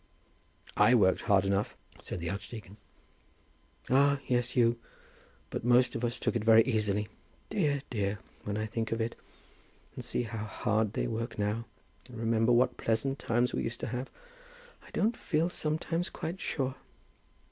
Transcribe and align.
"I 0.75 0.95
worked 0.95 1.21
hard 1.21 1.45
enough," 1.45 1.77
said 2.01 2.21
the 2.21 2.31
archdeacon. 2.31 2.77
"Ah, 3.87 4.19
yes; 4.25 4.55
you. 4.55 4.79
But 5.51 5.63
most 5.63 5.93
of 5.93 6.03
us 6.03 6.19
took 6.19 6.35
it 6.35 6.43
very 6.43 6.63
easily. 6.63 7.07
Dear, 7.51 7.83
dear! 7.91 8.17
When 8.43 8.57
I 8.57 8.65
think 8.65 8.91
of 8.91 8.99
it, 8.99 9.13
and 9.93 10.03
see 10.03 10.23
how 10.23 10.43
hard 10.45 10.93
they 10.93 11.05
work 11.05 11.37
now, 11.37 11.65
and 12.09 12.17
remember 12.17 12.51
what 12.51 12.77
pleasant 12.77 13.19
times 13.19 13.53
we 13.53 13.61
used 13.61 13.79
to 13.81 13.87
have, 13.93 14.09
I 14.81 14.89
don't 14.89 15.15
feel 15.15 15.51
sometimes 15.51 16.09
quite 16.09 16.39
sure." 16.39 16.73